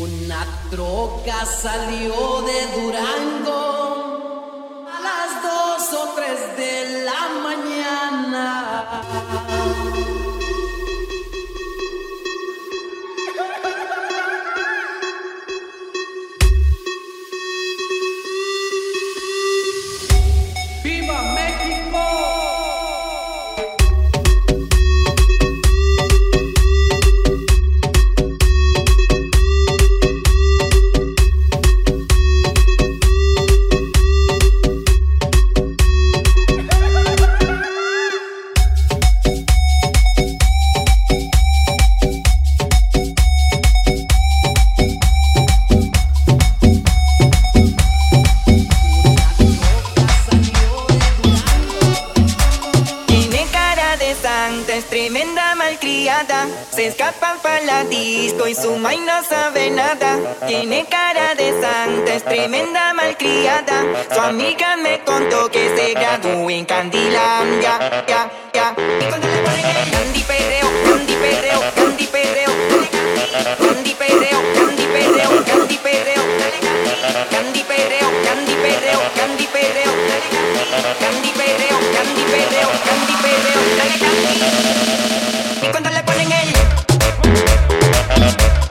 [0.00, 3.60] Una troca salió de Durango
[4.88, 9.02] a las dos o tres de la mañana.
[56.22, 56.48] nada.
[56.70, 60.18] Se escapan para la disco y su may no sabe nada.
[60.46, 63.84] Tiene cara de santa, es tremenda malcriada.
[64.12, 68.04] Su amiga me contó que se graduó en Candilandia.
[68.06, 68.74] Ya, ya.
[68.76, 72.50] Y cuando le ponen el candy perreo, candy perreo, candy perreo,
[73.58, 76.22] candy perreo, candy perreo, candy perreo,
[77.30, 79.92] candy perreo, candy perreo, candy perreo,
[81.00, 84.91] candy perreo, candy perreo, candy perreo, candy candy
[88.22, 88.61] Ha ha ha.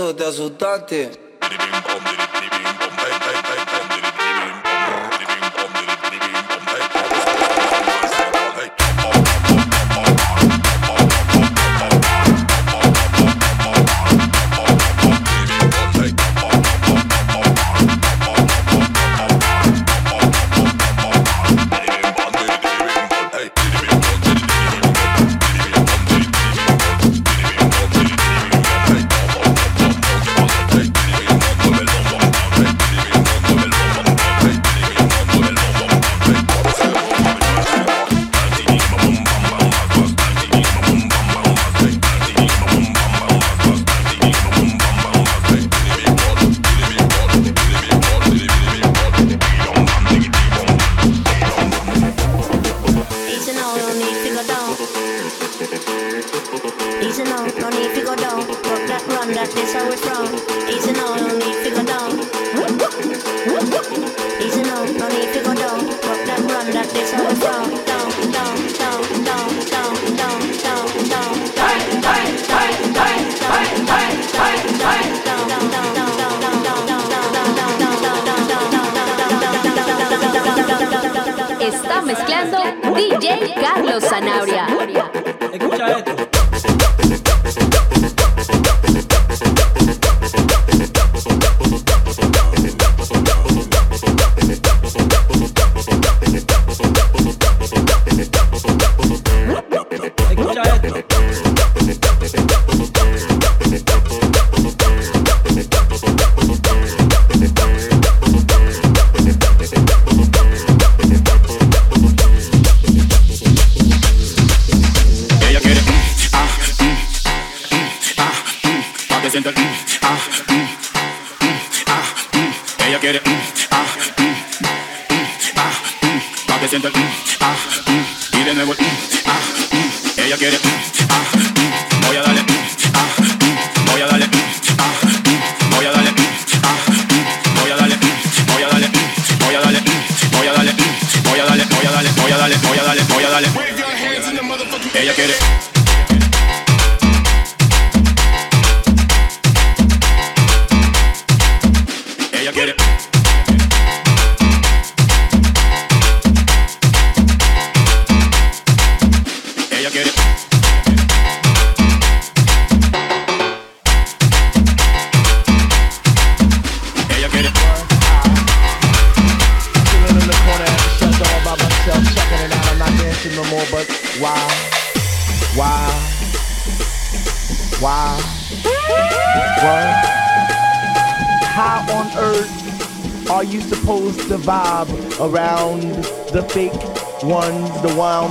[0.00, 1.10] nervioso de asustarte.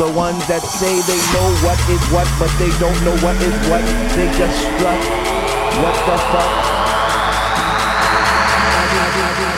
[0.00, 3.52] the ones that say they know what is what, but they don't know what is
[3.68, 3.84] what.
[4.16, 4.96] They just strut.
[5.76, 6.48] What the fuck?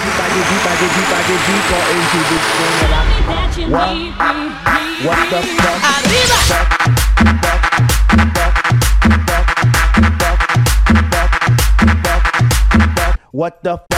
[0.03, 0.67] I get deep,
[1.47, 3.23] deeper into this thing that I
[5.07, 5.79] What the fuck?
[13.31, 13.92] What the fuck?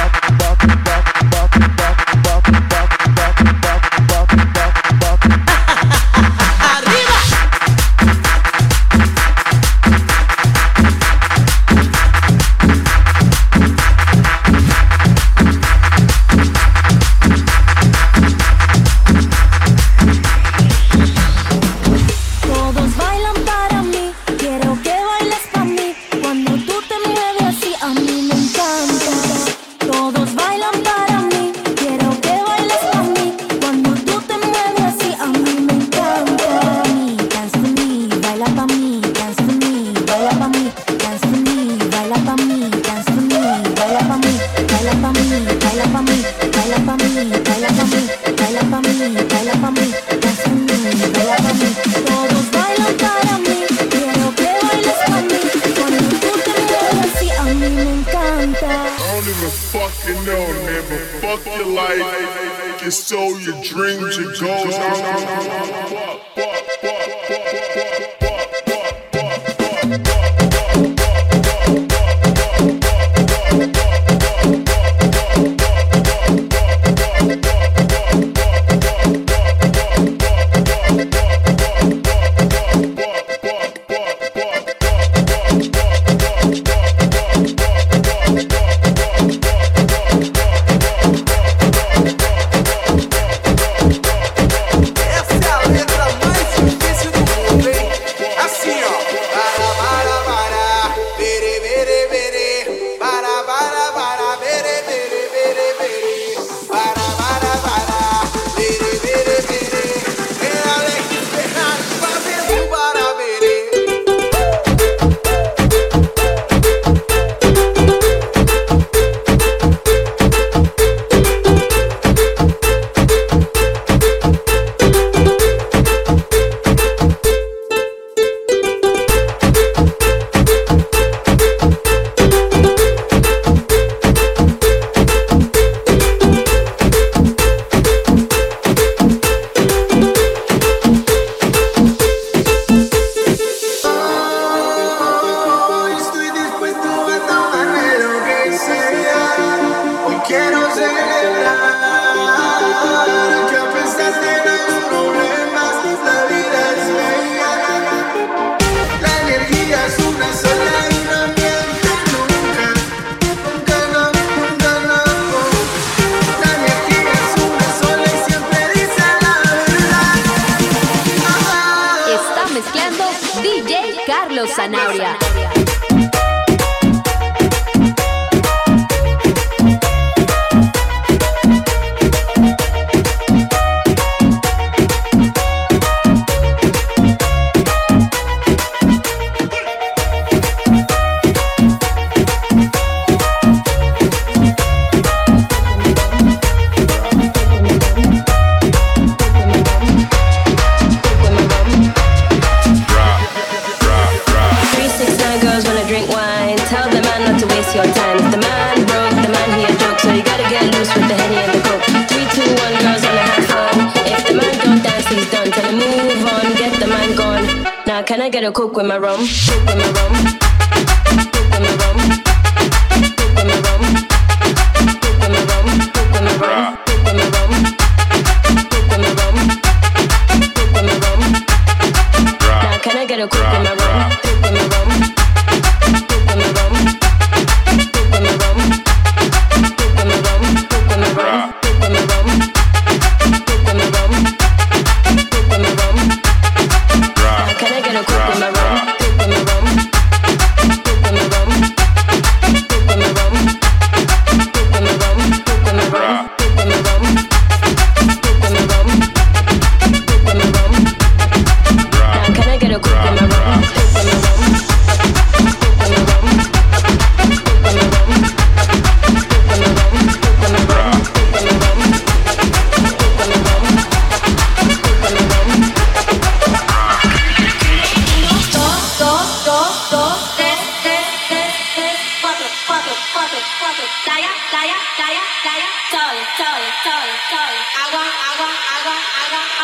[233.16, 233.73] get a quick in my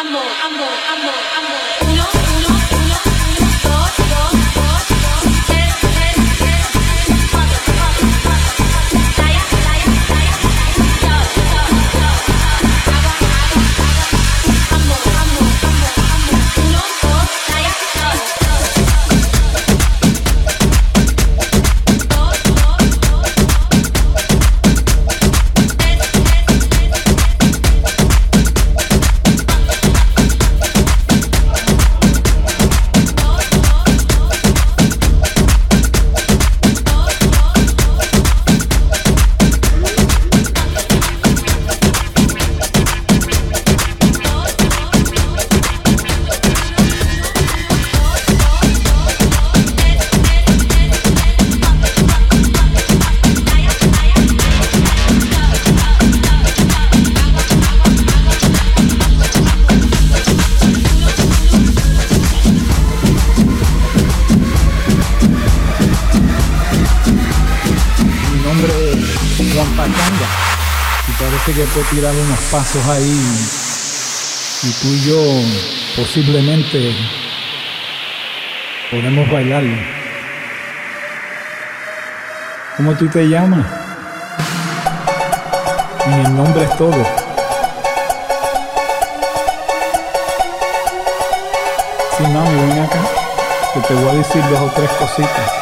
[0.01, 1.61] Amor, amor, amor, amor.
[1.83, 2.05] Uno,
[2.37, 2.60] uno,
[71.79, 73.17] tirar unos pasos ahí
[74.63, 75.23] y tú y yo
[75.97, 76.95] posiblemente
[78.91, 79.63] podemos bailar.
[82.77, 83.65] ¿Cómo tú te llamas?
[86.09, 87.07] Y el nombre es todo.
[92.17, 93.01] Sí, mami, ven acá,
[93.75, 95.61] que te voy a decir dos o tres cositas.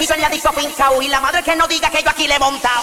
[0.00, 2.34] Viajito en la disco fincao y la madre que no diga que yo aquí le
[2.34, 2.82] he montado.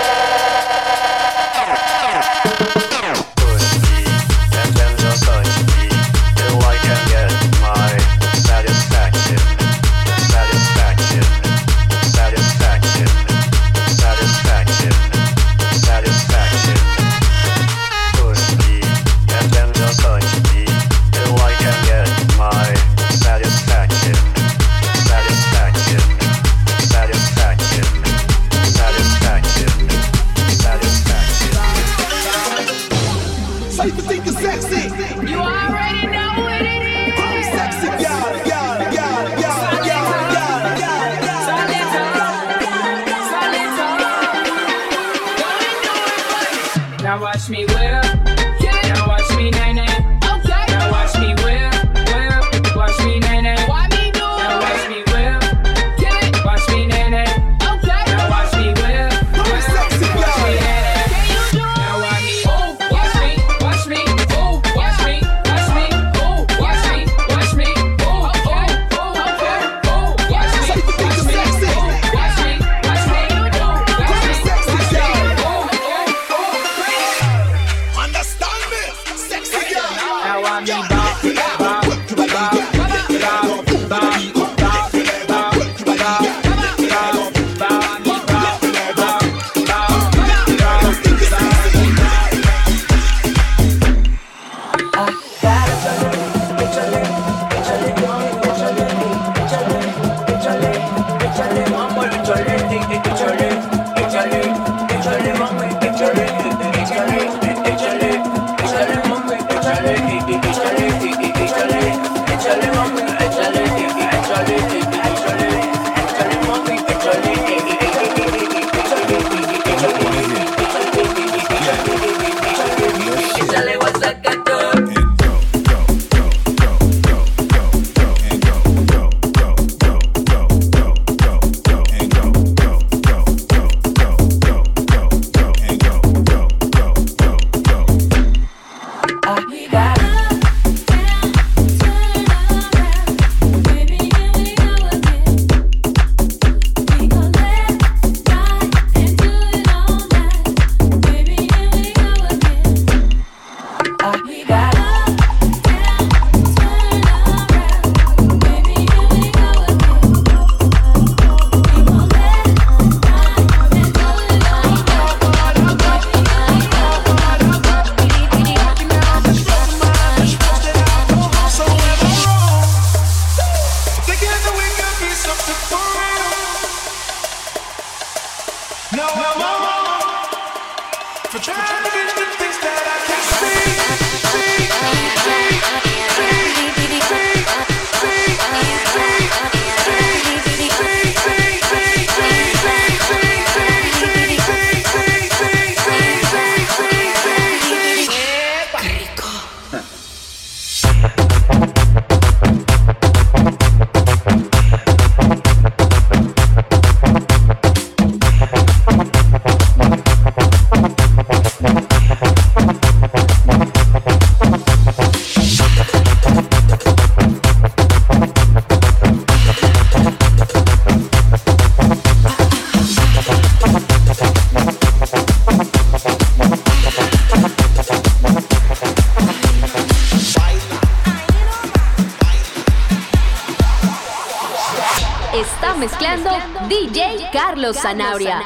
[237.73, 238.39] Carlos Sanabria.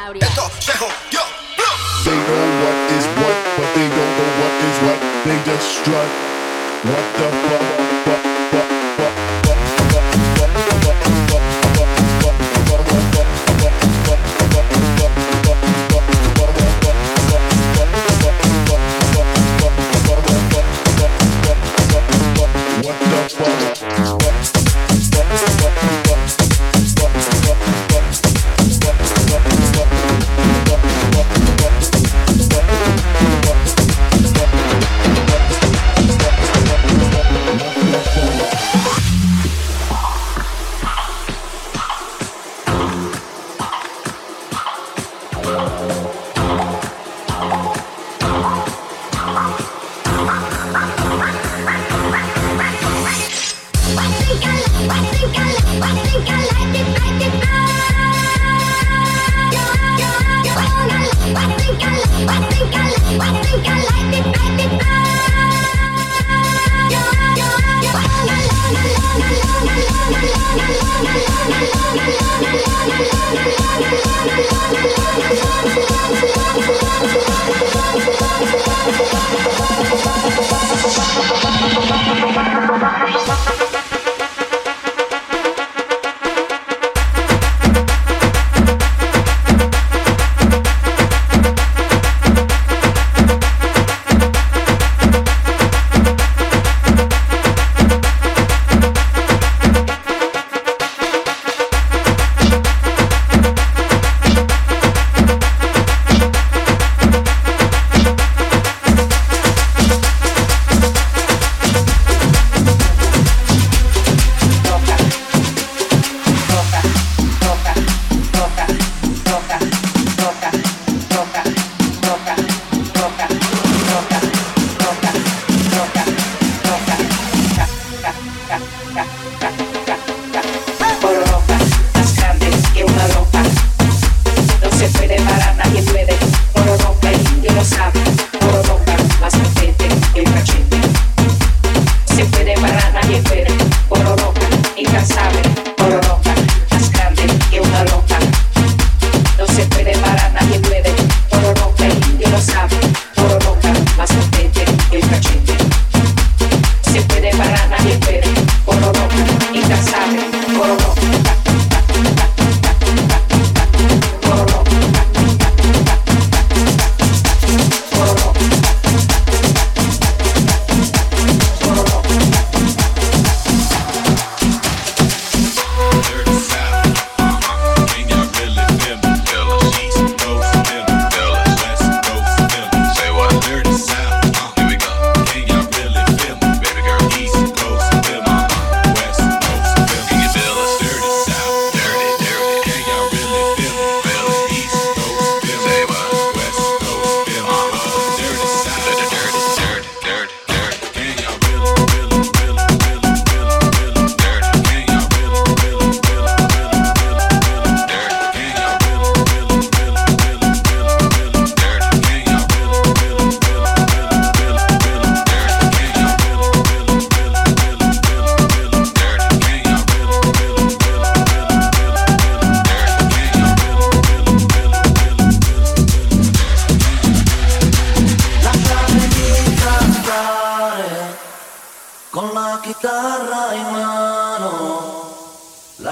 [2.05, 4.99] They know what is what, but they don't know what is what.
[5.25, 6.09] They just strut.
[6.85, 7.34] What the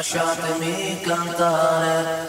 [0.03, 2.27] Lasciatemi cantare,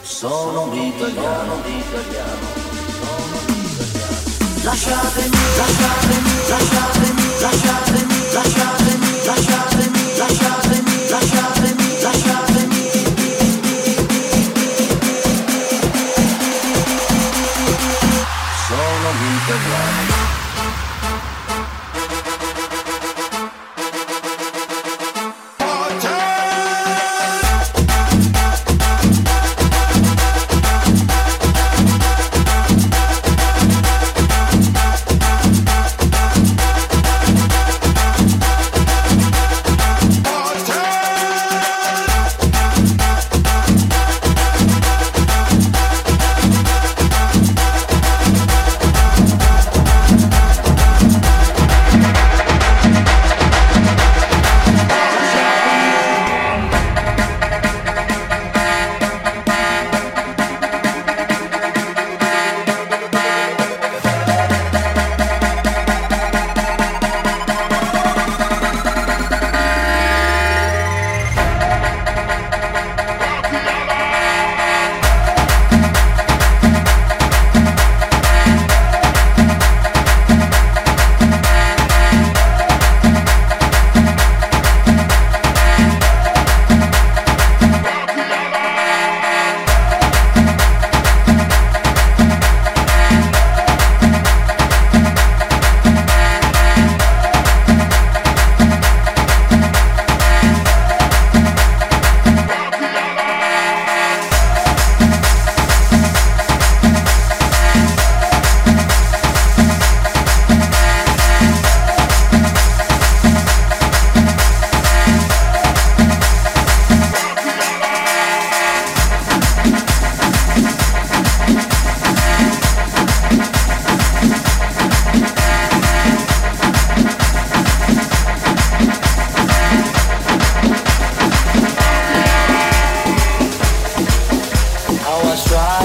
[0.00, 2.46] sono un italiano, un italiano,
[2.98, 4.62] sono un italiano.
[4.62, 12.47] Lasciatemi, lasciatemi, lasciatemi, lasciatemi, lasciatemi, lasciatemi, lasciatemi, lasciatemi, lasciatemi.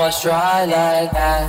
[0.00, 1.48] was trying like that.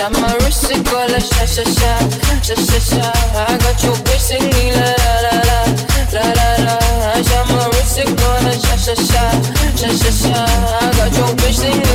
[0.00, 1.92] sha my wrist it go like sha sha sha
[2.40, 3.02] sha sha sha.
[3.36, 5.58] I got you bitch singing la la la
[6.14, 6.74] la la la.
[7.12, 8.30] I sha my wrist it go
[8.64, 9.24] sha sha sha
[9.76, 10.40] sha sha sha.
[10.80, 11.89] I got your bitch singing.